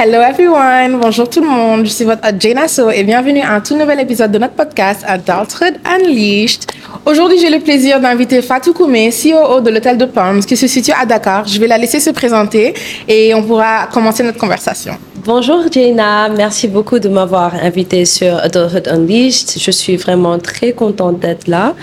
[0.00, 3.54] Hello everyone, bonjour tout le monde, je suis votre hôte Jane So et bienvenue à
[3.54, 6.66] un tout nouvel épisode de notre podcast Adulthood Unleashed.
[7.04, 10.92] Aujourd'hui, j'ai le plaisir d'inviter Fatou Koumé, CEO de l'hôtel de Palms qui se situe
[10.92, 11.48] à Dakar.
[11.48, 12.74] Je vais la laisser se présenter
[13.08, 14.96] et on pourra commencer notre conversation.
[15.24, 19.60] Bonjour Jaina, merci beaucoup de m'avoir invité sur Adulthood Unleashed.
[19.60, 21.74] Je suis vraiment très contente d'être là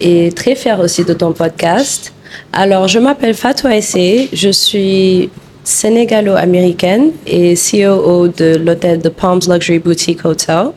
[0.00, 2.12] et très fière aussi de ton podcast.
[2.52, 5.28] Alors, je m'appelle Fatou Aissé, je suis
[5.64, 10.68] sénégalo-américaine et CEO de l'hôtel The Palms Luxury Boutique Hotel.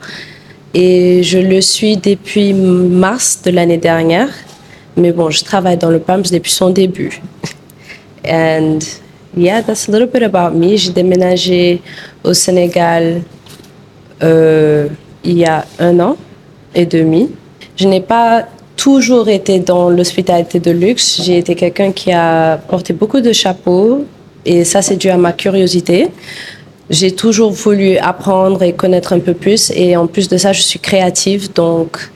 [0.73, 4.29] Et je le suis depuis mars de l'année dernière.
[4.95, 7.21] Mais bon, je travaille dans le Palms depuis son début.
[8.27, 8.79] And
[9.37, 10.75] yeah, that's a little bit about me.
[10.75, 11.81] J'ai déménagé
[12.23, 13.21] au Sénégal
[14.23, 14.87] euh,
[15.23, 16.17] il y a un an
[16.73, 17.29] et demi.
[17.75, 21.21] Je n'ai pas toujours été dans l'hospitalité de luxe.
[21.23, 24.05] J'ai été quelqu'un qui a porté beaucoup de chapeaux,
[24.47, 26.07] et ça, c'est dû à ma curiosité.
[26.89, 29.73] J'ai toujours voulu apprendre et connaître un peu plus.
[29.75, 31.51] Et en plus de ça, je suis créative.
[31.53, 32.09] Donc,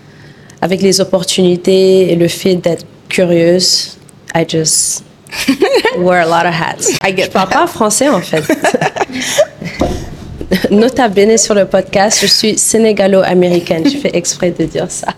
[0.62, 3.98] avec les opportunités et le fait d'être curieuse,
[4.34, 5.04] I just
[5.98, 6.88] wear a lot of hats.
[7.06, 8.42] I get je parle pas français, en fait.
[10.72, 13.84] Nota bene sur le podcast, je suis sénégalo-américaine.
[13.86, 15.09] Je fais exprès de dire ça.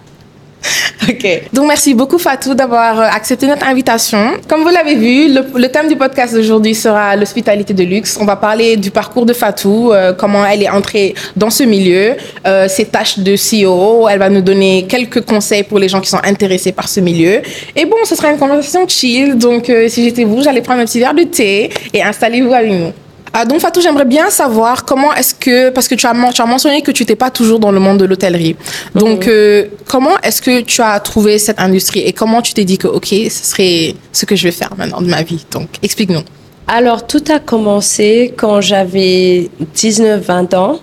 [1.09, 1.43] Ok.
[1.51, 4.33] Donc, merci beaucoup, Fatou, d'avoir euh, accepté notre invitation.
[4.47, 8.17] Comme vous l'avez vu, le, thème du podcast d'aujourd'hui sera l'hospitalité de luxe.
[8.21, 12.15] On va parler du parcours de Fatou, euh, comment elle est entrée dans ce milieu,
[12.45, 14.07] euh, ses tâches de CEO.
[14.07, 17.41] Elle va nous donner quelques conseils pour les gens qui sont intéressés par ce milieu.
[17.75, 19.37] Et bon, ce sera une conversation chill.
[19.37, 22.93] Donc, si j'étais vous, j'allais prendre un petit verre de thé et installez-vous avec nous.
[23.35, 26.45] Ah, donc Fatou, j'aimerais bien savoir comment est-ce que, parce que tu as, tu as
[26.45, 28.55] mentionné que tu n'étais pas toujours dans le monde de l'hôtellerie.
[28.93, 29.31] Donc, mhm.
[29.31, 32.87] euh, comment est-ce que tu as trouvé cette industrie et comment tu t'es dit que,
[32.87, 35.43] OK, ce serait ce que je vais faire maintenant de ma vie?
[35.49, 36.21] Donc, explique-nous.
[36.67, 40.79] Alors, tout a commencé quand j'avais 19-20 ans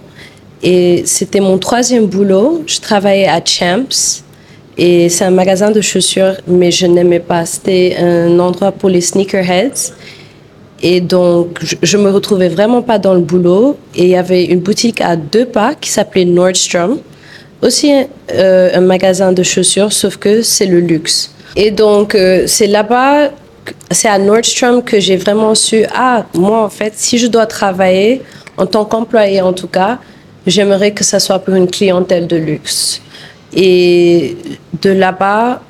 [0.65, 2.65] et c'était mon troisième boulot.
[2.67, 4.23] Je travaillais à Champs
[4.77, 7.47] et c'est un magasin de chaussures, mais je n'aimais pas.
[7.47, 9.93] C'était un endroit pour les sneakerheads.
[10.83, 13.77] Et donc, je, me retrouvais vraiment pas dans le boulot.
[13.95, 16.99] Et il y avait une boutique à deux pas qui s'appelait Nordstrom.
[17.63, 17.93] Aussi
[18.33, 21.35] euh, un magasin de chaussures, sauf que c'est le luxe.
[21.57, 23.31] Et donc, euh, c'est là-bas,
[23.91, 28.23] c'est à Nordstrom que j'ai vraiment su, ah, moi, en fait, si je dois travailler,
[28.57, 29.99] en tant qu'employé en tout cas,
[30.47, 33.03] j'aimerais que ça soit pour une clientèle de luxe.
[33.55, 34.37] Et
[34.81, 35.61] de là-bas,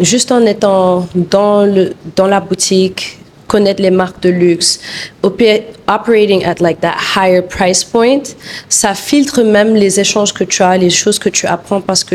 [0.00, 3.17] juste en étant dans, le, dans la boutique,
[3.48, 4.78] connaître les marques de luxe,
[5.24, 8.22] operating at like that higher price point,
[8.68, 12.14] ça filtre même les échanges que tu as, les choses que tu apprends parce que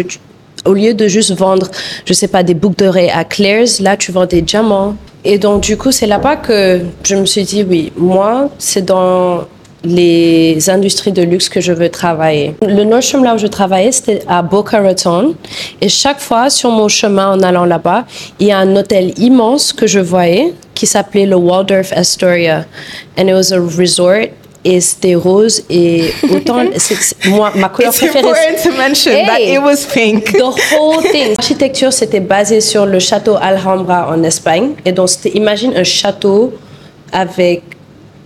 [0.65, 1.69] au lieu de juste vendre,
[2.05, 4.95] je sais pas, des boucles d'oreilles à Claire's, là tu vends des diamants.
[5.25, 9.45] Et donc du coup, c'est là-bas que je me suis dit oui, moi, c'est dans
[9.83, 12.55] les industries de luxe que je veux travailler.
[12.61, 15.35] Le Nordstrom, là où je travaillais, c'était à Boca Raton.
[15.81, 18.05] Et chaque fois, sur mon chemin en allant là-bas,
[18.39, 22.65] il y a un hôtel immense que je voyais qui s'appelait le Waldorf Astoria.
[23.17, 24.29] And it was a resort
[24.65, 26.63] et c'était rose et autant
[27.25, 31.01] moi ma couleur It's préférée important to mention hey, that it was pink the whole
[31.11, 35.83] thing l'architecture c'était basé sur le château Alhambra en Espagne et donc c'était imagine un
[35.83, 36.53] château
[37.11, 37.63] avec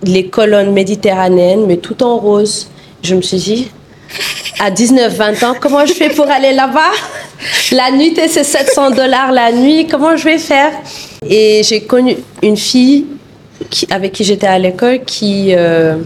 [0.02, 2.68] les colonnes méditerranéennes, mais tout en rose.
[3.02, 3.70] Je me suis dit,
[4.58, 6.92] à 19-20 ans, comment je fais pour aller là-bas?
[7.72, 10.72] La nuit, c'est 700 dollars la nuit, comment je vais faire?
[11.28, 13.06] Et j'ai connu une fille
[13.90, 15.96] avec qui j'étais à l'école qui euh,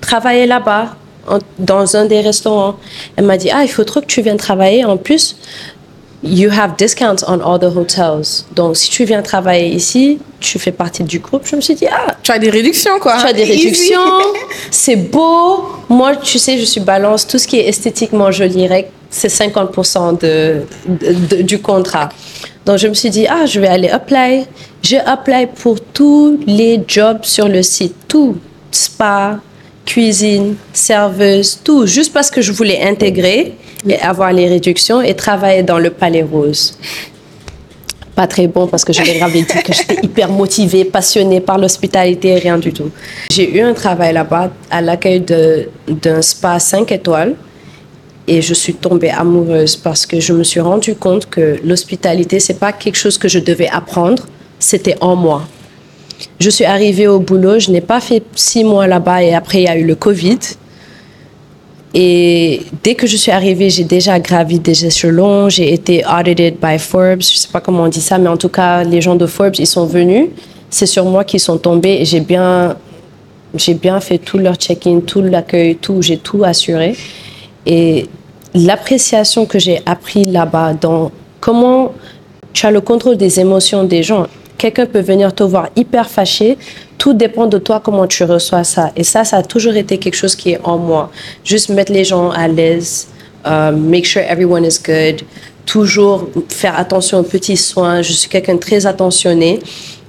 [0.00, 0.96] travaillait là-bas,
[1.58, 2.76] dans un des restaurants.
[3.16, 4.84] Elle m'a dit, ah, il faut trop que tu viennes travailler.
[4.84, 5.36] En plus,
[6.22, 8.44] you have discounts on all the hotels.
[8.54, 11.42] Donc, si tu viens travailler ici, tu fais partie du groupe.
[11.44, 12.16] Je me suis dit, ah.
[12.22, 13.18] Tu as des réductions, quoi.
[13.20, 14.00] Tu as des réductions.
[14.70, 15.64] c'est beau.
[15.88, 17.26] Moi, tu sais, je suis balance.
[17.26, 18.68] Tout ce qui est esthétiquement joli,
[19.10, 20.62] c'est 50% de,
[21.42, 22.08] du contrat.
[22.66, 24.46] Donc, je me suis dit, ah, je vais aller apply.
[24.82, 27.94] J'ai apply pour tous les jobs sur le site.
[28.08, 28.36] Tout.
[28.70, 29.40] Spa,
[29.86, 31.86] cuisine, serveuse, tout.
[31.86, 33.54] Juste parce que je voulais intégrer
[33.86, 36.76] et avoir les réductions et travailler dans le Palais Rose.
[38.14, 42.34] Pas très bon parce que je l'ai dit que j'étais hyper motivée, passionnée par l'hospitalité,
[42.34, 42.90] rien du tout.
[43.30, 47.36] J'ai eu un travail là-bas à l'accueil d'un spa 5 étoiles
[48.26, 52.58] et je suis tombée amoureuse parce que je me suis rendu compte que l'hospitalité, c'est
[52.58, 54.26] pas quelque chose que je devais apprendre,
[54.58, 55.42] c'était en moi.
[56.40, 59.64] Je suis arrivée au boulot, je n'ai pas fait six mois là-bas et après il
[59.64, 60.38] y a eu le Covid.
[61.94, 65.48] Et dès que je suis arrivée, j'ai déjà gravi des échelons.
[65.48, 67.22] J'ai été audited by Forbes.
[67.22, 69.56] Je sais pas comment on dit ça, mais en tout cas, les gens de Forbes,
[69.58, 70.28] ils sont venus.
[70.70, 72.76] C'est sur moi qu'ils sont tombés j'ai bien
[73.54, 76.94] j'ai bien fait tout leur check-in, tout l'accueil, tout, j'ai tout assuré.
[77.64, 78.06] Et
[78.54, 81.10] l'appréciation que j'ai appris là-bas dans
[81.40, 81.92] comment
[82.52, 84.26] tu as le contrôle des émotions des gens.
[84.58, 86.58] Quelqu'un peut venir te voir hyper fâché.
[86.98, 88.90] Tout dépend de toi comment tu reçois ça.
[88.96, 91.12] Et ça, ça a toujours été quelque chose qui est en moi.
[91.44, 93.06] Juste mettre les gens à l'aise,
[93.46, 95.22] euh, make sure everyone is good,
[95.64, 98.02] toujours faire attention aux petits soins.
[98.02, 99.60] Je suis quelqu'un très attentionné.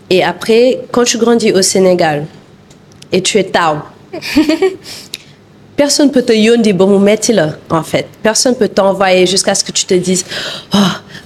[0.09, 2.25] Et après, quand tu grandis au Sénégal
[3.11, 3.77] et tu es tao,
[5.75, 6.99] personne peut te yondi bon
[7.29, 8.07] là, en fait.
[8.23, 10.25] Personne peut t'envoyer jusqu'à ce que tu te dises,
[10.73, 10.77] oh.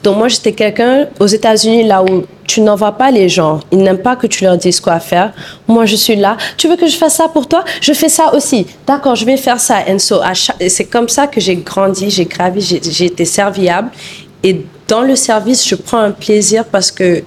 [0.03, 3.61] Donc moi, j'étais quelqu'un aux États-Unis là où tu n'envoies pas les gens.
[3.71, 5.31] Ils n'aiment pas que tu leur dises quoi faire.
[5.65, 6.35] Moi, je suis là.
[6.57, 7.63] Tu veux que je fasse ça pour toi?
[7.81, 8.67] Je fais ça aussi.
[8.85, 9.77] D'accord, je vais faire ça.
[10.59, 13.89] Et c'est comme ça que j'ai grandi, j'ai gravi, j'ai été serviable.
[14.43, 17.23] Et dans le service, je prends un plaisir parce que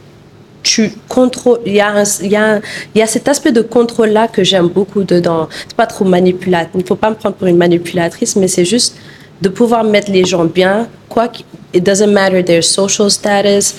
[0.63, 1.61] tu contrôles.
[1.65, 2.61] Il y, a y a
[2.95, 5.49] y a cet aspect de contrôle-là que j'aime beaucoup dedans.
[5.67, 6.73] C'est pas trop manipulateur.
[6.75, 8.97] Il ne faut pas me prendre pour une manipulatrice, mais c'est juste
[9.41, 11.29] de pouvoir mettre les gens bien, quoi
[11.77, 13.75] it doesn't matter their social status,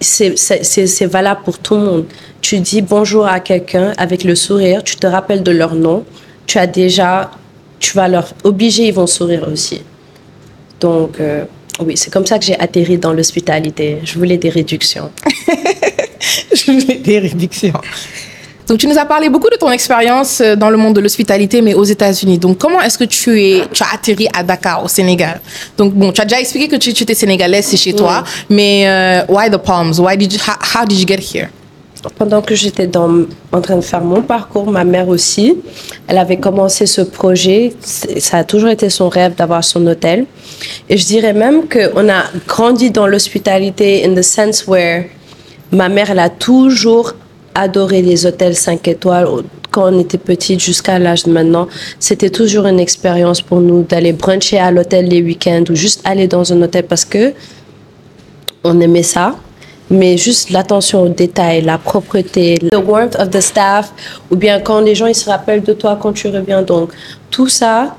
[0.00, 2.04] c'est valable pour tout le monde.
[2.40, 6.04] Tu dis bonjour à quelqu'un avec le sourire, tu te rappelles de leur nom,
[6.46, 7.30] tu as déjà,
[7.78, 9.82] tu vas leur obliger, ils vont sourire aussi.
[10.80, 11.44] Donc, euh,
[11.84, 13.98] oui, c'est comme ça que j'ai atterri dans l'hospitalité.
[14.04, 15.10] Je voulais des réductions.
[16.52, 17.72] Je voulais des réductions.
[18.70, 21.60] Donc, tu nous as parlé beaucoup de ton expérience euh, dans le monde de l'hospitalité,
[21.60, 22.38] mais aux États-Unis.
[22.38, 25.40] Donc, comment est-ce que tu, es, tu as atterri à Dakar, au Sénégal?
[25.76, 29.22] Donc, bon, tu as déjà expliqué que tu, étais sénégalaise, c'est chez toi, mais euh,
[29.28, 29.98] why the Palms?
[29.98, 31.48] Why did you, how, did you get here?
[32.16, 35.56] Pendant que j'étais en train de faire mon parcours, ma mère aussi,
[36.06, 37.74] elle avait commencé ce projet.
[37.80, 40.26] Ça a toujours été son rêve d'avoir son hôtel.
[40.88, 45.06] Et je dirais même qu'on a grandi dans l'hospitalité in the sense where
[45.72, 47.14] ma mère, elle a toujours
[47.60, 49.28] adoré les hôtels 5 étoiles
[49.70, 51.68] quand on était petite jusqu'à l'âge de maintenant.
[51.98, 56.26] C'était toujours une expérience pour nous d'aller bruncher à l'hôtel les week-ends ou juste aller
[56.26, 57.32] dans un hôtel parce que
[58.64, 59.36] on aimait ça.
[59.90, 63.92] Mais juste l'attention aux détails, la propreté, the warmth of the staff,
[64.30, 66.62] ou bien quand les gens ils se rappellent de toi quand tu reviens.
[66.62, 66.92] Donc
[67.30, 67.96] tout ça,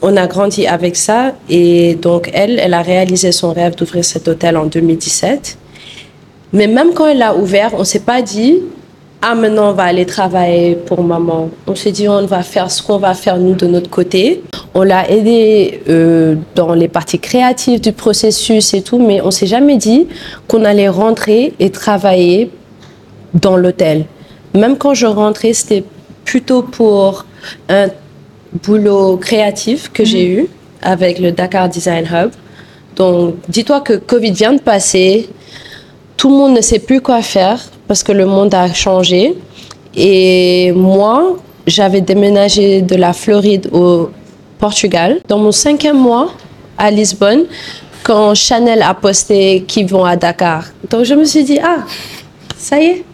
[0.00, 1.34] on a grandi avec ça.
[1.50, 5.58] Et donc elle, elle a réalisé son rêve d'ouvrir cet hôtel en 2017.
[6.54, 8.62] Mais même quand elle l'a ouvert, on s'est pas dit,
[9.20, 11.50] ah maintenant on va aller travailler pour maman.
[11.66, 14.42] On s'est dit on va faire ce qu'on va faire nous de notre côté.
[14.74, 19.48] On l'a aidé euh, dans les parties créatives du processus et tout, mais on s'est
[19.48, 20.06] jamais dit
[20.46, 22.50] qu'on allait rentrer et travailler
[23.34, 24.04] dans l'hôtel.
[24.54, 25.84] Même quand je rentrais, c'était
[26.24, 27.26] plutôt pour
[27.68, 27.88] un
[28.62, 30.34] boulot créatif que j'ai mhm.
[30.38, 30.46] eu
[30.80, 32.30] avec le Dakar Design Hub.
[32.94, 35.28] Donc, dis-toi que Covid vient de passer,
[36.16, 39.34] tout le monde ne sait plus quoi faire parce que le monde a changé.
[39.96, 41.36] Et moi,
[41.66, 44.10] j'avais déménagé de la Floride au
[44.58, 45.20] Portugal.
[45.26, 46.30] Dans mon cinquième mois
[46.76, 47.46] à Lisbonne,
[48.04, 50.64] quand Chanel a posté qu'ils vont à Dakar.
[50.88, 51.84] Donc je me suis dit, ah,
[52.56, 53.04] ça y est,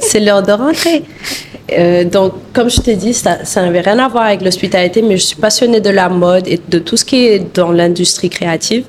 [0.00, 1.02] c'est l'heure de rentrer.
[1.72, 5.24] Euh, donc, comme je t'ai dit, ça, n'avait rien à voir avec l'hospitalité, mais je
[5.24, 8.84] suis passionnée de la mode et de tout ce qui est dans l'industrie créative.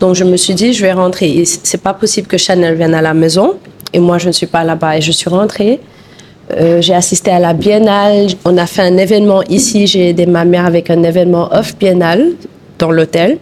[0.00, 1.44] Donc, je me suis dit, je vais rentrer.
[1.44, 3.58] C'est pas possible que Chanel vienne à la maison
[3.94, 4.98] et moi, je ne suis pas là-bas.
[4.98, 5.80] Et je suis rentrée.
[6.52, 8.26] Euh, j'ai assisté à la biennale.
[8.44, 9.86] On a fait un événement ici.
[9.86, 12.32] J'ai aidé ma mère avec un événement off biennale
[12.78, 13.38] dans l'hôtel.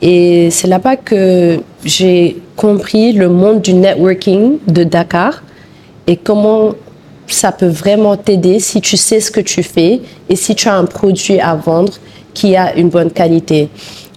[0.00, 5.42] Et c'est là-bas que j'ai compris le monde du networking de Dakar
[6.06, 6.72] et comment
[7.26, 10.74] ça peut vraiment t'aider si tu sais ce que tu fais et si tu as
[10.74, 11.92] un produit à vendre
[12.34, 13.68] qui a une bonne qualité.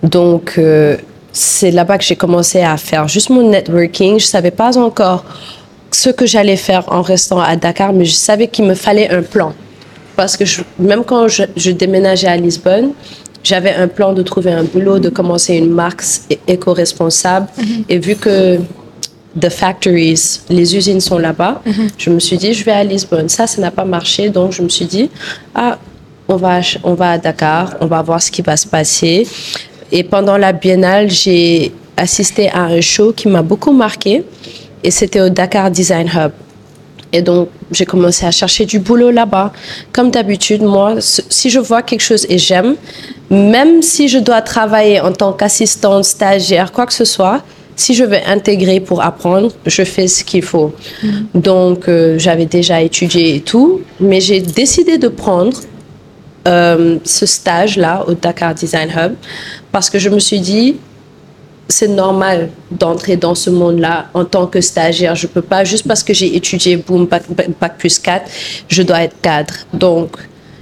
[0.04, 0.98] Donc, euh,
[1.36, 4.18] c'est là-bas que j'ai commencé à faire juste mon networking.
[4.20, 5.26] Je savais pas encore
[5.92, 9.22] ce que j'allais faire en restant à Dakar, mais je savais qu'il me fallait un
[9.22, 9.54] plan.
[10.16, 10.46] Parce que
[10.80, 12.92] même quand je, déménageais à Lisbonne,
[13.44, 16.04] j'avais un plan de trouver un boulot, de commencer une marque
[16.48, 17.48] éco-responsable.
[17.60, 17.84] Mm-hmm.
[17.90, 18.60] Et vu que
[19.38, 21.62] the factories, les usines sont là-bas.
[21.66, 21.90] Mhm.
[21.98, 23.28] Je me suis dit, je vais à Lisbonne.
[23.28, 24.30] Ça, ça n'a pas marché.
[24.30, 25.10] Donc, je me suis dit,
[25.54, 25.78] ah,
[26.30, 29.28] on va, on va à Dakar, on va voir ce qui va se passer.
[29.92, 34.24] Et pendant la biennale, j'ai assisté à un show qui m'a beaucoup marqué.
[34.84, 36.32] Et c'était au Dakar Design Hub.
[37.12, 39.54] Et donc, j'ai commencé à chercher du boulot là-bas.
[39.94, 42.76] Comme d'habitude, moi, si je vois quelque chose et j'aime,
[43.30, 47.42] même si je dois travailler en tant qu'assistante, stagiaire, quoi que ce soit,
[47.76, 50.74] si je veux intégrer pour apprendre, je fais ce qu'il faut.
[51.04, 51.10] Mm.
[51.36, 55.58] Donc, euh, j'avais déjà étudié et tout, mais j'ai décidé de prendre
[56.48, 59.14] euh, ce stage-là au Dakar Design Hub
[59.76, 60.78] parce que je me suis dit,
[61.68, 65.16] c'est normal d'entrer dans ce monde-là en tant que stagiaire.
[65.16, 68.32] Je peux pas, juste parce que j'ai étudié, boom, bac, plus 4,
[68.70, 69.54] je dois être cadre.
[69.74, 70.12] Donc,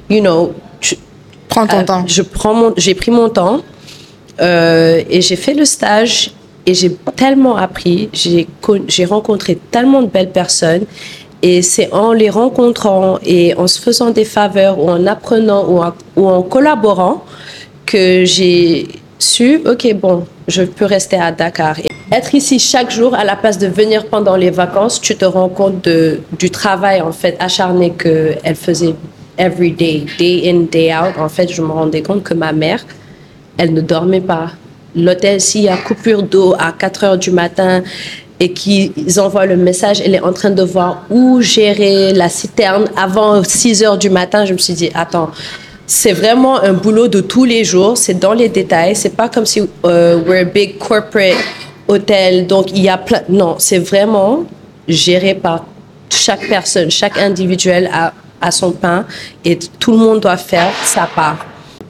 [0.10, 0.54] you know.
[1.48, 2.04] Prends ton euh, temps.
[2.08, 3.62] Je prends mon, j'ai pris mon temps
[4.42, 6.32] euh, et j'ai fait le stage
[6.66, 8.10] et j'ai tellement appris.
[8.14, 8.48] J'ai,
[8.88, 10.86] j'ai rencontré tellement de belles personnes.
[11.44, 15.84] Et c'est en les rencontrant et en se faisant des faveurs ou en apprenant ou
[16.16, 17.24] ou en collaborant
[17.86, 18.88] que j'ai
[19.20, 21.76] su, ok, bon, je peux rester à Dakar.
[22.12, 25.50] Être ici chaque jour à la place de venir pendant les vacances, tu te rends
[25.50, 25.88] compte
[26.40, 28.96] du travail en fait acharné qu'elle faisait
[29.38, 31.18] every day, day in, day out.
[31.18, 32.86] En fait, je me rendais compte que ma mère,
[33.58, 34.52] elle ne dormait pas.
[34.96, 37.82] L'hôtel, s'il y a coupure d'eau à 4 heures du matin
[38.40, 42.86] et qu'ils envoient le message, elle est en train de voir où gérer la citerne
[42.96, 44.46] avant 6 heures du matin.
[44.46, 45.32] Je me suis dit, attends,
[45.86, 47.98] c'est vraiment un boulot de tous les jours.
[47.98, 48.96] C'est dans les détails.
[48.96, 51.38] C'est pas comme si euh, we're a big corporate
[51.88, 52.48] hotel.
[52.48, 53.22] Donc il y a plein.
[53.30, 54.46] Non, c'est vraiment
[54.88, 55.66] géré par
[56.10, 59.06] chaque personne, chaque individuel a, a son pain
[59.44, 61.46] et tout le monde doit faire sa part.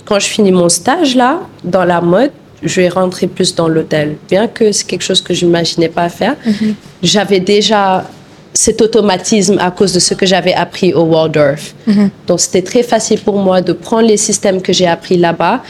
[0.06, 2.32] Quand je finis mon stage là, dans la mode,
[2.62, 4.16] je vais rentrer plus dans l'hôtel.
[4.30, 6.74] Bien que c'est quelque chose que je n'imaginais pas faire, mm-hmm.
[7.02, 8.06] j'avais déjà
[8.54, 11.74] cet automatisme à cause de ce que j'avais appris au Waldorf.
[11.88, 12.10] Mhm.
[12.28, 15.62] Donc c'était très facile pour moi de prendre les systèmes que j'ai appris là-bas,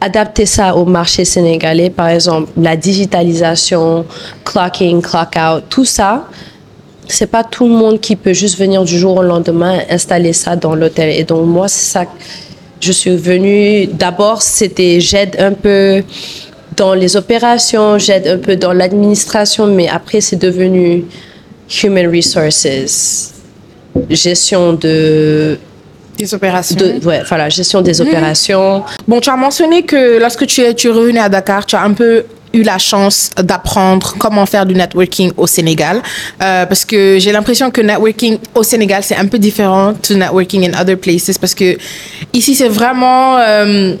[0.00, 4.04] adapter ça au marché sénégalais, par exemple la digitalisation,
[4.44, 6.26] clocking, clock out, tout ça.
[7.06, 10.56] C'est pas tout le monde qui peut juste venir du jour au lendemain installer ça
[10.56, 11.10] dans l'hôtel.
[11.16, 12.04] Et donc moi c'est ça.
[12.80, 13.86] Je suis venue.
[13.86, 16.02] D'abord c'était j'aide un peu
[16.76, 21.04] dans les opérations, j'aide un peu dans l'administration, mais après c'est devenu
[21.68, 23.34] human resources,
[24.10, 25.58] gestion de
[26.18, 26.76] des opérations.
[26.76, 28.08] De, ouais, voilà, gestion des mhm.
[28.08, 28.82] opérations.
[29.06, 31.82] Bon, tu as mentionné que lorsque tu es, tu es revenu à Dakar, tu as
[31.82, 36.02] un peu eu la chance d'apprendre comment faire du networking au Sénégal
[36.42, 40.66] euh, parce que j'ai l'impression que networking au Sénégal c'est un peu différent de networking
[40.70, 41.76] in other places parce que
[42.32, 43.94] ici c'est vraiment euh,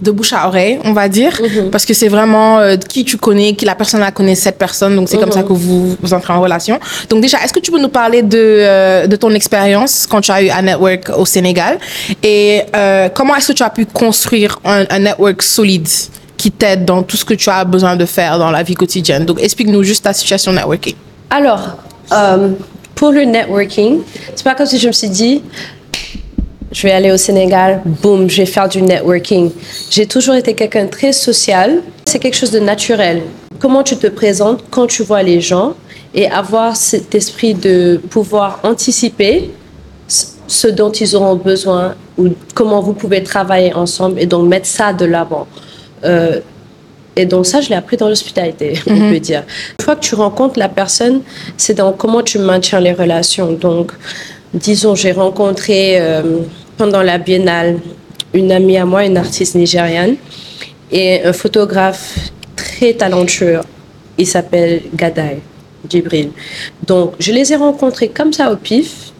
[0.00, 1.70] de bouche à oreille, on va dire, mhm.
[1.70, 4.96] parce que c'est vraiment euh, qui tu connais, qui la personne la connaît cette personne,
[4.96, 5.48] donc c'est comme ça mhm.
[5.48, 6.78] que vous, vous entrez en relation.
[7.08, 10.30] Donc déjà, est-ce que tu peux nous parler de, euh, de ton expérience quand tu
[10.30, 11.78] as eu un network au Sénégal
[12.22, 15.88] et euh, comment est-ce que tu as pu construire un, un network solide
[16.36, 19.26] qui t'aide dans tout ce que tu as besoin de faire dans la vie quotidienne?
[19.26, 20.94] Donc explique-nous juste ta situation networking.
[21.28, 21.76] Alors,
[22.94, 24.00] pour le networking,
[24.34, 25.42] c'est pas comme si je me suis dit
[26.72, 29.50] je vais aller au Sénégal, boum, je vais faire du networking.
[29.90, 31.82] J'ai toujours été quelqu'un de très social.
[32.06, 33.22] C'est quelque chose de naturel.
[33.58, 35.74] Comment tu te présentes quand tu vois les gens
[36.14, 39.50] et avoir cet esprit de pouvoir anticiper
[40.46, 44.92] ce dont ils auront besoin ou comment vous pouvez travailler ensemble et donc mettre ça
[44.92, 45.46] de l'avant.
[46.04, 46.40] Euh,
[47.16, 49.12] et donc ça, je l'ai appris dans l'hospitalité, on mhm.
[49.12, 49.44] peut dire.
[49.78, 51.22] Une fois que tu rencontres la personne,
[51.56, 53.52] c'est dans comment tu maintiens les relations.
[53.52, 53.92] Donc,
[54.54, 56.38] disons, j'ai rencontré euh,
[56.80, 57.78] pendant la biennale
[58.32, 60.16] une amie à moi, une artiste nigériane,
[60.90, 63.60] et un photographe très talentueux.
[64.16, 65.40] Il s'appelle Gadai
[65.86, 66.30] Djibril.
[66.86, 69.12] Donc, je les ai rencontrés comme ça au pif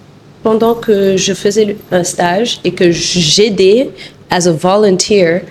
[0.43, 3.90] pendant que je faisais un stage et que j'aidais
[4.31, 5.43] as a volunteer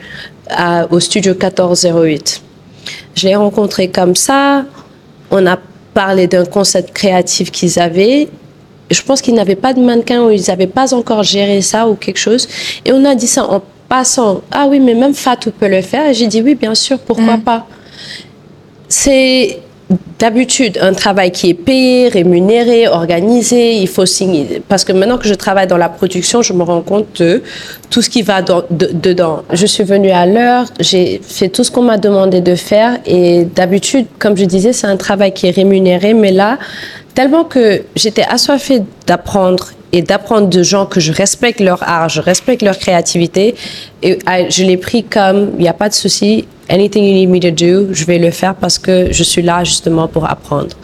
[0.89, 2.41] au studio 1408.
[3.13, 4.65] Je les ai rencontrés comme ça.
[5.29, 5.59] On a
[5.93, 8.29] parlé d'un concept créatif qu'ils avaient
[8.91, 11.95] je pense qu'ils n'avaient pas de mannequin ou ils n'avaient pas encore géré ça ou
[11.95, 12.47] quelque chose.
[12.85, 14.41] Et on a dit ça en passant.
[14.51, 16.09] Ah oui, mais même Fatou peut le faire.
[16.09, 17.41] Et j'ai dit oui, bien sûr, pourquoi mm.
[17.41, 17.67] pas?
[18.87, 19.59] C'est
[20.19, 24.61] d'habitude un travail qui est payé, rémunéré, organisé, il faut signer.
[24.67, 27.41] Parce que maintenant que je travaille dans la production, je me rends compte de
[27.89, 29.43] tout ce qui va dedans.
[29.51, 33.45] Je suis venue à l'heure, j'ai fait tout ce qu'on m'a demandé de faire et
[33.45, 36.59] d'habitude, comme je disais, c'est un travail qui est rémunéré, mais là,
[37.13, 42.21] tellement que j'étais assoiffée d'apprendre et d'apprendre de gens que je respecte leur art, je
[42.21, 43.55] respecte leur créativité.
[44.03, 47.29] Et ah, je l'ai pris comme, il n'y a pas de souci, anything you need
[47.29, 50.75] me to do, je vais le faire parce que je suis là justement pour apprendre.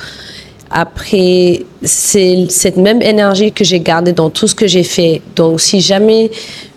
[0.72, 5.22] Après, c'est cette même énergie que j'ai gardée dans tout ce que j'ai fait.
[5.36, 6.32] Donc, si jamais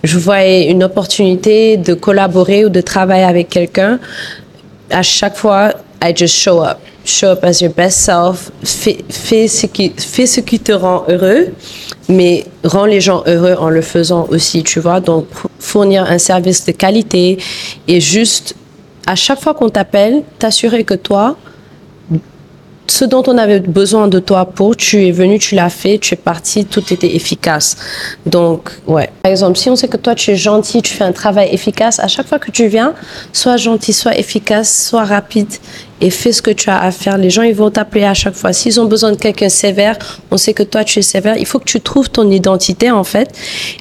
[0.05, 3.99] je voyais une opportunité de collaborer ou de travailler avec quelqu'un,
[4.91, 5.73] à chaque fois,
[6.05, 6.79] I just show up
[7.09, 11.49] show up as your best self, fais, ce qui, fais ce qui te rend heureux,
[12.09, 15.01] mais rends les gens heureux en le faisant aussi, tu vois.
[15.01, 15.27] Donc,
[15.59, 17.39] fournir un service de qualité
[17.87, 18.55] et juste,
[19.07, 21.37] à chaque fois qu'on t'appelle, t'assurer que toi,
[22.91, 26.15] ce dont on avait besoin de toi pour, tu es venu, tu l'as fait, tu
[26.15, 27.77] es parti, tout était efficace.
[28.27, 29.11] Donc, ouais.
[29.23, 32.01] Par exemple, si on sait que toi, tu es gentil, tu fais un travail efficace,
[32.01, 32.95] à chaque fois que tu viens,
[33.33, 35.53] sois gentil, sois efficace, sois rapide
[36.01, 37.19] et fais ce que tu as à faire.
[37.19, 38.53] Les gens, ils vont t'appeler à chaque fois.
[38.53, 39.97] S'ils ont besoin de quelqu'un sévère,
[40.31, 41.37] on sait que toi, tu es sévère.
[41.37, 43.29] Il faut que tu trouves ton identité, en fait,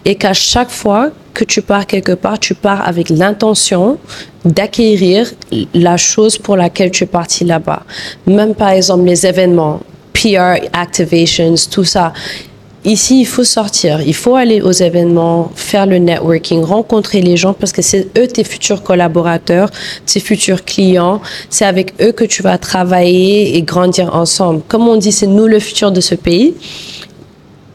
[0.03, 3.99] et qu'à chaque fois que tu pars quelque part, tu pars avec l'intention
[4.43, 5.31] d'acquérir
[5.75, 7.83] la chose pour laquelle tu es parti là-bas.
[8.25, 9.79] Même par exemple les événements,
[10.13, 12.11] PR activations, tout ça.
[12.85, 17.53] Ici, il faut sortir, il faut aller aux événements, faire le networking, rencontrer les gens
[17.53, 19.69] parce que c'est eux tes futurs collaborateurs,
[20.11, 21.21] tes futurs clients.
[21.51, 24.61] C'est avec eux que tu vas travailler et grandir ensemble.
[24.67, 26.55] Comme on dit, c'est nous le futur de ce pays.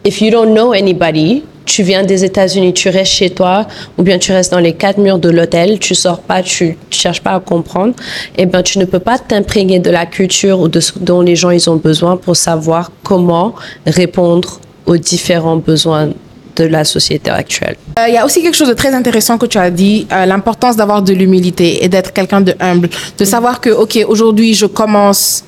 [0.05, 3.67] If you don't know anybody, tu viens des États-Unis, tu restes chez toi,
[3.99, 6.99] ou bien tu restes dans les quatre murs de l'hôtel, tu sors pas, tu, tu
[6.99, 7.95] cherches pas à comprendre,
[8.37, 11.37] eh ben tu ne peux pas t'imprégner de la culture ou de ce dont les
[11.37, 13.55] gens ils ont besoin pour savoir comment
[13.87, 16.11] répondre aux différents besoins
[16.57, 17.77] de la société actuelle.
[17.99, 20.27] Euh, Il y a aussi quelque chose de très intéressant que tu as dit, euh,
[20.27, 22.89] l'importance d'avoir de l'humilité et d'être quelqu'un de humble,
[23.19, 25.45] de savoir que ok aujourd'hui je commence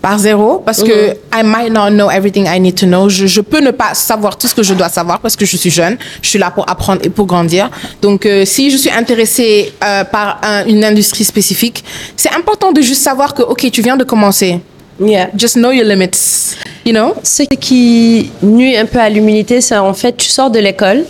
[0.00, 3.08] par zéro parce que I might not know everything I need to know.
[3.08, 5.56] Je, je peux ne pas savoir tout ce que je dois savoir parce que je
[5.56, 5.96] suis jeune.
[6.22, 7.70] Je suis là pour apprendre et pour grandir.
[8.02, 11.84] Donc, euh, si je suis intéressée euh, par un- une industrie spécifique,
[12.16, 14.60] c'est important de juste savoir que, OK, tu viens de commencer.
[15.02, 15.30] Yeah.
[15.36, 16.56] Just know your limits.
[16.84, 17.14] You know?
[17.22, 21.04] Ce qui nuit un peu à l'humilité, c'est en fait, tu sors de l'école,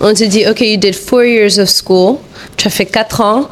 [0.00, 2.16] on te dit, OK, you did four years of school,
[2.56, 3.48] tu as fait quatre ans,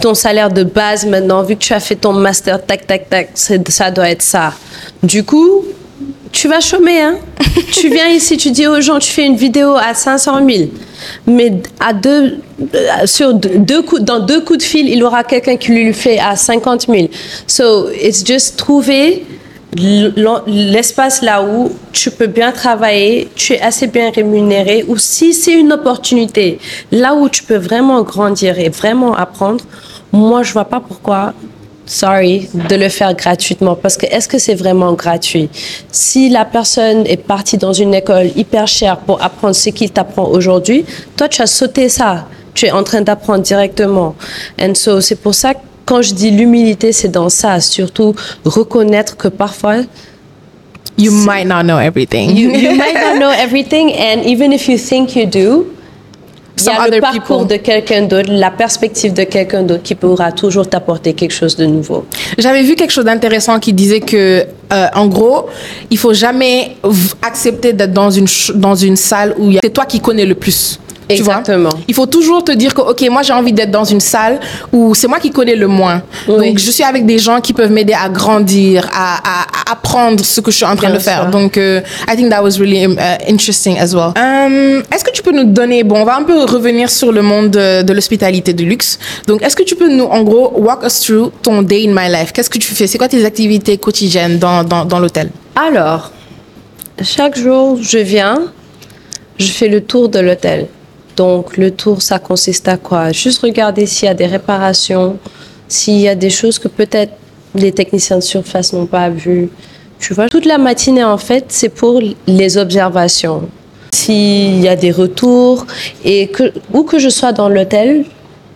[0.00, 3.30] ton salaire de base maintenant, vu que tu as fait ton master, tac, tac, tac,
[3.34, 4.52] ça doit être ça.
[5.02, 5.64] Du coup,
[6.32, 7.16] tu vas chômer, hein.
[7.72, 10.70] tu viens ici, tu dis aux gens, tu fais une vidéo à 500 000,
[11.26, 12.40] mais à deux,
[12.74, 15.92] euh, sur deux, coups, dans deux coups de fil, il aura quelqu'un qui lui le
[15.92, 17.08] fait à 50 000.
[17.46, 19.24] So, it's just trouver
[19.76, 25.52] l'espace là où tu peux bien travailler, tu es assez bien rémunéré, ou si c'est
[25.52, 26.58] une opportunité,
[26.92, 29.64] là où tu peux vraiment grandir et vraiment apprendre,
[30.12, 31.34] moi je vois pas pourquoi,
[31.86, 35.50] sorry, de le faire gratuitement, parce que est-ce que c'est vraiment gratuit?
[35.90, 40.26] Si la personne est partie dans une école hyper chère pour apprendre ce qu'il t'apprend
[40.28, 40.84] aujourd'hui,
[41.16, 44.14] toi tu as sauté ça, tu es en train d'apprendre directement.
[44.60, 49.16] And so c'est pour ça que quand je dis l'humilité, c'est dans ça, surtout reconnaître
[49.16, 49.76] que parfois,
[50.96, 52.36] You might not know everything.
[52.36, 55.66] you, you might not know everything, and even if you think you do,
[56.56, 57.58] il y a le parcours people.
[57.58, 61.66] de quelqu'un d'autre, la perspective de quelqu'un d'autre qui pourra toujours t'apporter quelque chose de
[61.66, 62.06] nouveau.
[62.38, 65.46] J'avais vu quelque chose d'intéressant qui disait que, euh, en gros,
[65.90, 66.76] il faut jamais
[67.22, 70.78] accepter d'être dans une dans une salle où c'est toi qui connais le plus.
[71.08, 71.38] Tu vois?
[71.38, 71.70] Exactement.
[71.86, 74.40] Il faut toujours te dire que, ok, moi j'ai envie d'être dans une salle
[74.72, 76.02] où c'est moi qui connais le moins.
[76.28, 76.48] Oui.
[76.48, 80.24] Donc je suis avec des gens qui peuvent m'aider à grandir, à, à- à apprendre
[80.24, 81.30] ce que je suis en train Bien de faire.
[81.30, 84.12] Donc euh, I think that was really um, uh, interesting as well.
[84.16, 87.22] Um, est-ce que tu peux nous donner, bon, on va un peu revenir sur le
[87.22, 88.98] monde de, de l'hospitalité de luxe.
[89.26, 92.10] Donc est-ce que tu peux nous, en gros, walk us through ton day in my
[92.10, 92.32] life?
[92.32, 92.86] Qu'est-ce que tu fais?
[92.86, 95.30] C'est quoi tes activités quotidiennes dans, dans, dans l'hôtel?
[95.56, 96.10] Alors,
[97.02, 98.42] chaque jour, je viens,
[99.38, 100.66] je fais le tour de l'hôtel.
[101.16, 103.12] Donc, le tour, ça consiste à quoi?
[103.12, 105.16] Juste regarder s'il y a des réparations,
[105.68, 107.12] s'il y a des choses que peut-être
[107.54, 109.48] les techniciens de surface n'ont pas vues.
[110.00, 113.48] Tu vois, toute la matinée, en fait, c'est pour les observations.
[113.94, 115.66] S'il y a des retours,
[116.04, 118.04] et que, où que je sois dans l'hôtel,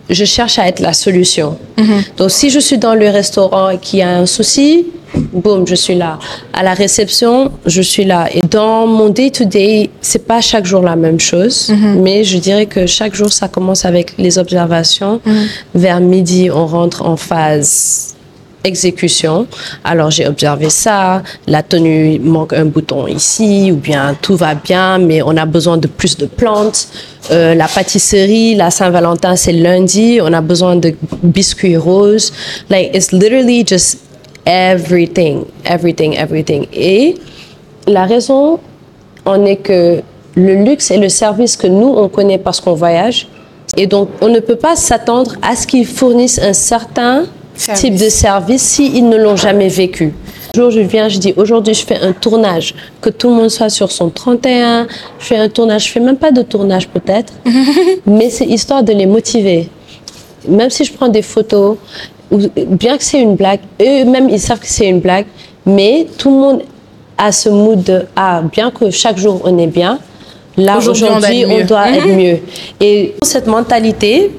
[0.09, 1.57] je cherche à être la solution.
[2.17, 4.87] Donc, si je suis dans le restaurant et qu'il y a un souci,
[5.33, 6.19] boum, je suis là.
[6.53, 8.27] À la réception, je suis là.
[8.33, 12.85] Et dans mon day-to-day, c'est pas chaque jour la même chose, mais je dirais que
[12.85, 15.21] chaque jour, ça commence avec les observations.
[15.73, 18.15] Vers midi, on rentre en phase
[18.63, 19.47] exécution.
[19.83, 24.97] Alors j'ai observé ça, la tenue manque un bouton ici, ou bien tout va bien,
[24.97, 26.87] mais on a besoin de plus de plantes.
[27.31, 30.93] Euh, la pâtisserie, la Saint-Valentin, c'est lundi, on a besoin de
[31.23, 32.31] biscuits roses.
[32.69, 33.99] Like it's literally just
[34.45, 36.67] everything, everything, everything.
[36.73, 37.15] Et
[37.87, 38.59] la raison
[39.25, 40.01] en est que
[40.35, 43.27] le luxe est le service que nous on connaît parce qu'on voyage.
[43.77, 47.25] Et donc, on ne peut pas s'attendre à ce qu'ils fournissent un certain
[47.59, 47.81] Service.
[47.81, 50.13] type de service s'ils ne l'ont jamais vécu.
[50.55, 53.49] Un jour, je viens, je dis aujourd'hui, je fais un tournage, que tout le monde
[53.49, 54.87] soit sur son 31.
[55.19, 57.33] Je fais un tournage, je fais même pas de tournage peut-être,
[58.05, 59.69] mais c'est histoire de les motiver.
[60.47, 61.75] Même si je prends des photos,
[62.31, 65.25] bien que c'est une blague, eux-mêmes ils savent que c'est une blague,
[65.65, 66.61] mais tout le monde
[67.17, 69.99] a ce mood de ah, bien que chaque jour on est bien,
[70.55, 71.63] là Aujourd'hui, on doit être mieux.
[71.65, 72.39] doit être mieux.
[72.79, 74.31] Et cette mentalité,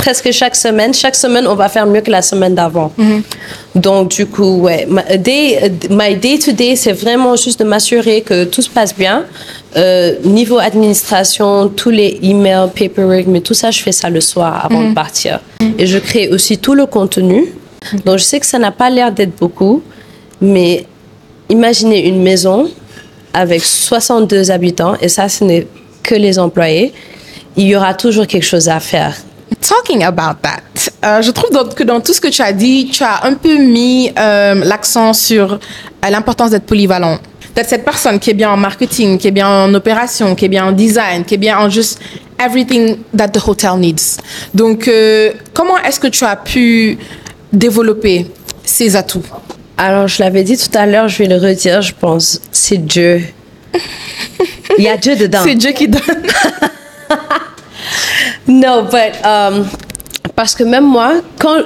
[0.00, 0.92] presque chaque semaine.
[0.94, 2.90] Chaque semaine, on va faire mieux que la semaine d'avant.
[3.74, 8.22] Donc, du coup, ouais, ma day, my day to day, c'est vraiment juste de m'assurer
[8.22, 9.24] que tout se passe bien.
[9.76, 14.64] Euh, niveau administration, tous les emails, paperwork, mais tout ça, je fais ça le soir
[14.64, 15.40] avant de partir.
[15.78, 17.52] Et je crée aussi tout le contenu.
[18.04, 19.82] Donc, je sais que ça n'a pas l'air d'être beaucoup,
[20.40, 20.86] mais
[21.48, 22.68] imaginez une maison
[23.32, 25.66] avec 62 habitants, et ça, ce n'est
[26.02, 26.92] que les employés.
[27.56, 29.14] Il y aura toujours quelque chose à faire.
[29.60, 30.62] Talking about that,
[31.04, 33.56] euh, je trouve que dans tout ce que tu as dit, tu as un peu
[33.58, 35.58] mis euh, l'accent sur euh,
[36.10, 37.18] l'importance d'être polyvalent.
[37.54, 40.48] D'être cette personne qui est bien en marketing, qui est bien en opération, qui est
[40.48, 42.00] bien en design, qui est bien en juste
[42.38, 44.16] everything that the hotel needs.
[44.54, 46.98] Donc, euh, comment est-ce que tu as pu
[47.52, 48.26] développer
[48.64, 49.26] ces atouts?
[49.76, 52.40] Alors, je l'avais dit tout à l'heure, je vais le redire, je pense.
[52.50, 53.22] C'est Dieu.
[54.78, 55.40] Il y a Dieu dedans.
[55.44, 56.00] C'est Dieu qui donne.
[58.50, 59.66] Non, but, um,
[60.34, 61.62] parce que même moi, quand,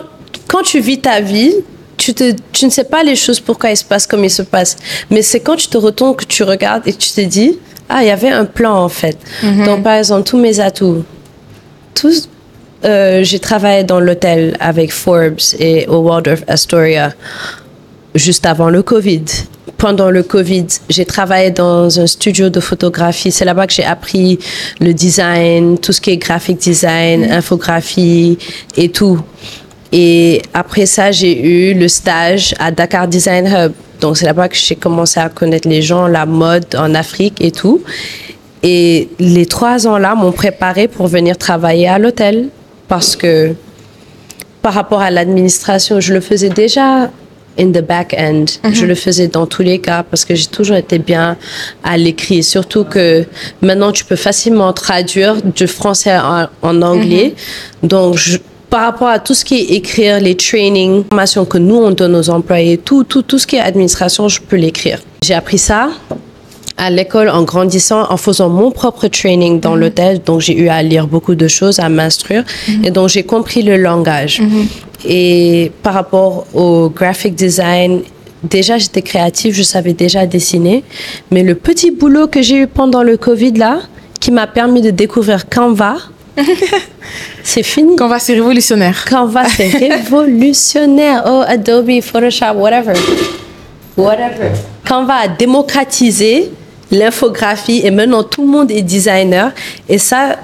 [0.46, 1.54] quand tu vis ta vie,
[1.96, 4.42] tu, te, tu ne sais pas les choses pourquoi elles se passent comme elles se
[4.42, 4.76] passent.
[5.10, 8.08] Mais c'est quand tu te retournes que tu regardes et tu te dis, ah, il
[8.08, 9.16] y avait un plan en fait.
[9.64, 11.04] Donc, par exemple, tous mes atouts,
[11.94, 12.28] tous,
[12.84, 17.14] euh, j'ai travaillé dans l'hôtel avec Forbes et au Waldorf Astoria
[18.14, 19.24] juste avant le Covid.
[19.76, 23.32] Pendant le Covid, j'ai travaillé dans un studio de photographie.
[23.32, 24.38] C'est là-bas que j'ai appris
[24.80, 28.38] le design, tout ce qui est graphic design, infographie
[28.76, 29.20] et tout.
[29.92, 33.72] Et après ça, j'ai eu le stage à Dakar Design Hub.
[34.00, 37.50] Donc c'est là-bas que j'ai commencé à connaître les gens, la mode en Afrique et
[37.50, 37.82] tout.
[38.62, 42.48] Et les trois ans-là m'ont préparé pour venir travailler à l'hôtel
[42.88, 43.54] parce que
[44.62, 47.10] par rapport à l'administration, je le faisais déjà
[47.58, 48.46] in the back end.
[48.72, 51.36] Je le faisais dans tous les cas parce que j'ai toujours été bien
[51.82, 52.42] à l'écrit.
[52.42, 53.24] Surtout que
[53.62, 57.34] maintenant, tu peux facilement traduire du français en, en anglais.
[57.82, 58.38] Donc, je-
[58.70, 62.16] par rapport à tout ce qui est écrire, les trainings, formations que nous, on donne
[62.16, 64.98] aux employés, tout, tout, tout ce qui est administration, je peux l'écrire.
[65.24, 65.90] J'ai appris ça
[66.76, 70.20] à l'école en grandissant, en faisant mon propre training dans l'hôtel.
[70.26, 72.42] Donc, j'ai eu à lire beaucoup de choses, à m'instruire.
[72.82, 74.42] Et donc, j'ai compris le langage.
[75.06, 78.02] Et par rapport au graphic design,
[78.42, 80.84] déjà, j'étais créative, je savais déjà dessiner.
[81.30, 83.80] Mais le petit boulot que j'ai eu pendant le Covid, là,
[84.20, 85.96] qui m'a permis de découvrir Canva,
[87.42, 87.96] c'est fini.
[87.96, 89.04] Canva, c'est révolutionnaire.
[89.08, 91.22] Canva, c'est révolutionnaire.
[91.26, 92.94] Oh, Adobe, Photoshop, whatever.
[93.96, 94.50] Whatever.
[94.88, 96.50] Canva a démocratisé
[96.90, 99.52] l'infographie et maintenant tout le monde est designer.
[99.88, 100.36] Et ça,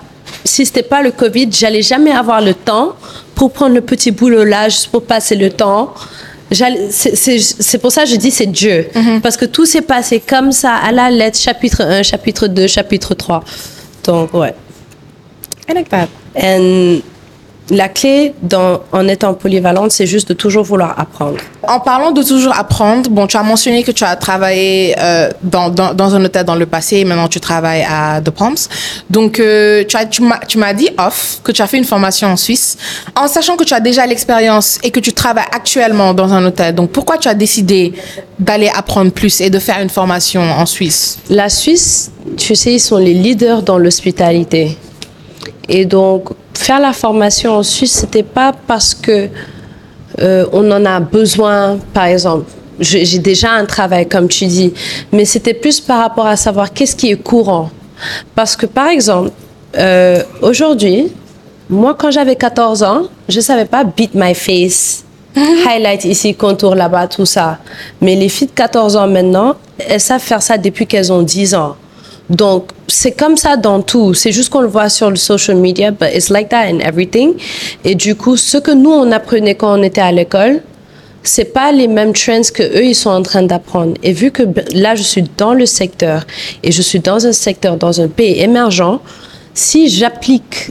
[0.51, 2.97] si c'était pas le Covid, j'allais jamais avoir le temps
[3.35, 5.95] pour prendre le petit boulot là, juste pour passer le temps.
[6.51, 8.89] C'est pour ça que je dis c'est Dieu.
[9.23, 13.15] Parce que tout s'est passé comme ça, à la lettre, chapitre 1, chapitre 2, chapitre
[13.15, 13.45] 3.
[14.05, 14.53] Donc, ouais.
[15.69, 16.09] I like that.
[16.35, 17.01] And
[17.69, 21.37] la clé dans, en étant polyvalente, c'est juste de toujours vouloir apprendre.
[21.69, 25.69] En parlant de toujours apprendre, bon, tu as mentionné que tu as travaillé euh, dans,
[25.71, 28.57] dans, dans un hôtel dans le passé et maintenant tu travailles à The Palms.
[29.09, 31.85] Donc, euh, tu as- tu m'as tu m'as dit off que tu as fait une
[31.85, 32.77] formation en Suisse.
[33.15, 36.75] En sachant que tu as déjà l'expérience et que tu travailles actuellement dans un hôtel,
[36.75, 37.93] donc pourquoi tu as décidé
[38.41, 41.19] d'aller apprendre plus et de faire une formation en Suisse?
[41.29, 44.77] La Suisse, tu sais, ils sont les leaders dans l'hospitalité.
[45.69, 49.29] Et donc, faire la formation en Suisse, c'était pas parce que
[50.21, 52.51] euh, on en a besoin, par exemple.
[52.79, 54.73] J'ai déjà un travail, comme tu dis,
[55.13, 57.71] mais c'était plus par rapport à savoir qu'est-ce qui est courant.
[58.35, 59.31] Parce que, par exemple,
[59.77, 61.13] euh, aujourd'hui,
[61.69, 65.05] moi, quand j'avais 14 ans, je savais pas beat my face,
[65.37, 67.59] highlight ici, contour là-bas, tout ça.
[68.01, 71.55] Mais les filles de 14 ans maintenant, elles savent faire ça depuis qu'elles ont 10
[71.55, 71.77] ans.
[72.31, 74.15] Donc, c'est comme ça dans tout.
[74.15, 77.35] C'est juste qu'on le voit sur le social media, but it's like that in everything.
[77.85, 80.63] Et du coup, ce que nous, on apprenait quand on était à l'école,
[81.23, 83.95] c'est pas les mêmes trends que eux ils sont en train d'apprendre.
[84.03, 86.25] Et vu que là je suis dans le secteur
[86.63, 89.01] et je suis dans un secteur dans un pays émergent,
[89.53, 90.71] si j'applique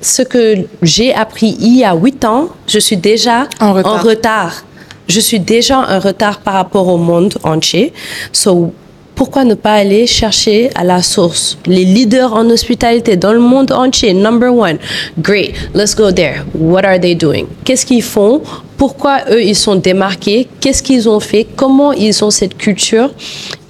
[0.00, 4.02] ce que j'ai appris il y a huit ans, je suis déjà En retard.
[4.02, 4.64] retard.
[5.08, 7.92] Je suis déjà en retard par rapport au monde entier.
[8.32, 8.72] So,
[9.20, 11.58] pourquoi ne pas aller chercher à la source?
[11.66, 14.78] Les leaders en hospitalité dans le monde entier number one.
[15.18, 16.46] Great let's go there.
[16.54, 17.44] What are they doing?
[17.62, 18.40] Qu'est-ce qu'ils font?
[18.78, 20.48] Pourquoi eux ils sont démarqués?
[20.62, 21.46] Qu'est-ce qu'ils ont fait?
[21.54, 23.10] Comment ils ont cette culture?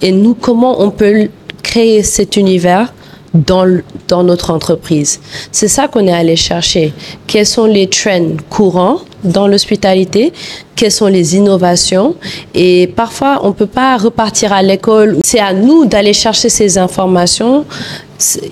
[0.01, 1.31] Et nous comment on peut
[1.65, 2.95] créer cet univers
[3.35, 5.21] dans, dans notre entreprise.
[5.53, 6.93] C'est ça qu'on est allé chercher.
[7.27, 10.33] Quels sont les trends courants dans l'hospitalité?
[10.75, 12.17] Quelles sont les innovations?
[12.55, 15.19] Et parfois, on ne peut pas repartir à l'école.
[15.25, 17.65] C'est à nous d'aller chercher ces informations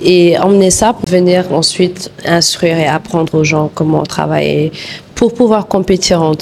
[0.02, 4.72] et emmener ça pour venir ensuite instruire et apprendre aux gens comment travailler
[5.14, 6.34] pour pouvoir compétir en,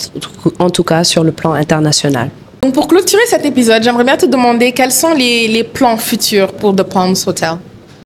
[0.70, 2.30] tout cas sur le plan international.
[2.62, 6.52] Donc pour clôturer cet épisode, j'aimerais bien te demander quels sont les, les plans futurs
[6.52, 7.56] pour The Palms Hotel.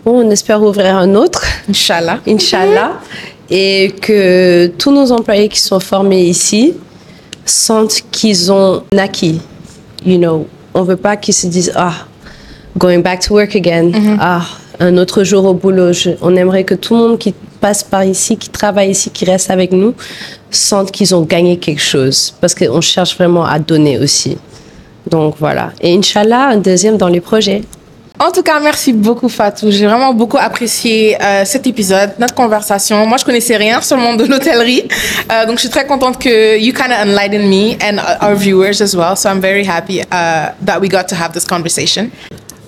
[0.06, 1.42] On espère ouvrir un autre.
[1.68, 2.18] Inch'Allah.
[2.26, 2.92] Inch'Allah.
[3.50, 6.74] Et que tous nos employés qui sont formés ici
[7.44, 9.40] sentent qu'ils ont acquis.
[10.06, 11.92] You know, on veut pas qu'ils se disent, ah,
[12.78, 13.90] going back to work again.
[14.20, 14.42] Ah,
[14.78, 15.92] un autre jour au boulot.
[15.92, 19.24] Je- on aimerait que tout le monde qui passe par ici, qui travaille ici, qui
[19.26, 19.94] reste avec nous,
[20.50, 22.32] sentent qu'ils ont gagné quelque chose.
[22.40, 24.38] Parce qu'on cherche vraiment à donner aussi.
[25.10, 25.72] Donc voilà.
[25.80, 27.62] Et Inch'Allah, un deuxième dans les projets.
[28.22, 29.70] En tout cas, merci beaucoup Fatou.
[29.70, 33.06] J'ai vraiment beaucoup apprécié euh, cet épisode, notre conversation.
[33.06, 34.86] Moi, je connaissais rien sur le monde de l'hôtellerie,
[35.32, 38.34] Euh, donc je suis très contente que you kind of enlightened me and uh, our
[38.34, 39.16] viewers as well.
[39.16, 42.10] So I'm very happy uh, that we got to have this conversation.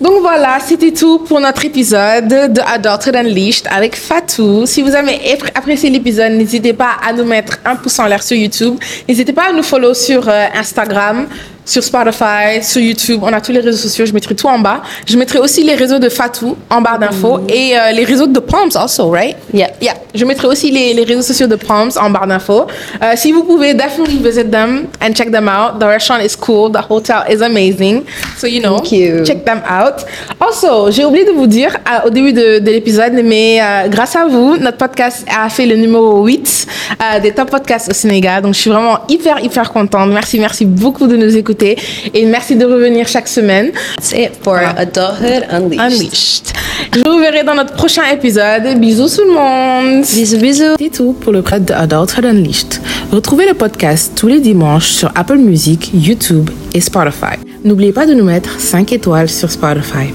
[0.01, 4.65] Donc voilà, c'était tout pour notre épisode de Adulthood Unleashed avec Fatou.
[4.67, 5.21] Si vous avez
[5.55, 8.77] apprécié l'épisode, n'hésitez pas à nous mettre un pouce en l'air sur YouTube.
[9.09, 11.27] N'hésitez pas à nous follow sur euh, Instagram,
[11.65, 13.21] sur Spotify, sur YouTube.
[13.23, 14.05] On a tous les réseaux sociaux.
[14.07, 14.83] Je mettrai tout en bas.
[15.07, 18.41] Je mettrai aussi les réseaux de Fatou en barre d'infos et euh, les réseaux de
[18.41, 19.37] Palms also, right?
[19.53, 19.71] Yeah.
[19.81, 19.95] Yeah.
[20.15, 22.67] Je mettrai aussi les, les réseaux sociaux de Palms en barre d'infos.
[23.03, 25.79] Euh, si vous pouvez, definitely visit them and check them out.
[25.79, 26.71] The restaurant is cool.
[26.71, 28.03] The hotel is amazing.
[28.37, 29.25] So, you know, you.
[29.25, 30.05] check them out.
[30.41, 34.17] Also, j'ai oublié de vous dire euh, au début de, de l'épisode, mais euh, grâce
[34.17, 38.43] à vous, notre podcast a fait le numéro 8 euh, des top podcasts au Sénégal.
[38.43, 40.11] Donc, je suis vraiment hyper, hyper contente.
[40.11, 43.71] Merci, merci beaucoup de nous écouter et merci de revenir chaque semaine.
[43.97, 45.81] That's it for Adulthood Unleashed.
[45.81, 46.53] Unleashed.
[46.95, 48.79] Je vous verrai dans notre prochain épisode.
[48.79, 50.05] Bisous tout le monde.
[50.05, 50.77] Bisous, bisous.
[50.79, 52.81] C'est tout pour le code de Adulthood Unleashed.
[53.13, 57.37] Retrouvez le podcast tous les dimanches sur Apple Music, YouTube et Spotify.
[57.65, 60.13] N'oubliez pas de nous mettre 5 étoiles sur Spotify.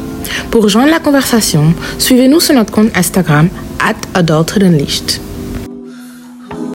[0.52, 5.22] Pour rejoindre la conversation, suivez-nous sur notre compte Instagram at Adulthood Unleashed.